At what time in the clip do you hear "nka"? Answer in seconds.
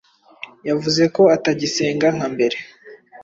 2.15-2.27